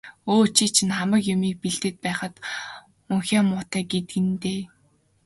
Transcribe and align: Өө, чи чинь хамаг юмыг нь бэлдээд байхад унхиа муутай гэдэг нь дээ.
Өө, 0.33 0.45
чи 0.55 0.65
чинь 0.75 0.95
хамаг 0.97 1.23
юмыг 1.33 1.51
нь 1.55 1.59
бэлдээд 1.61 1.97
байхад 2.05 2.33
унхиа 3.13 3.41
муутай 3.47 3.83
гэдэг 3.91 4.17
нь 4.27 4.33
дээ. 4.43 4.61